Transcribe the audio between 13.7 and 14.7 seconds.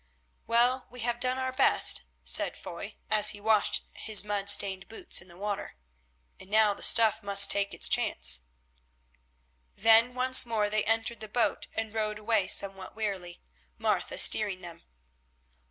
Martha steering